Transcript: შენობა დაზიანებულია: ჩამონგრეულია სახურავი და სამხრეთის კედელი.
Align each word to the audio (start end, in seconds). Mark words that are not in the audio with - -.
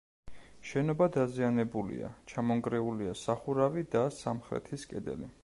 შენობა 0.69 1.07
დაზიანებულია: 1.15 2.09
ჩამონგრეულია 2.33 3.15
სახურავი 3.27 3.87
და 3.95 4.03
სამხრეთის 4.23 4.93
კედელი. 4.95 5.33